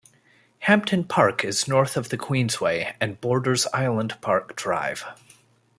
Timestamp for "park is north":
1.03-1.95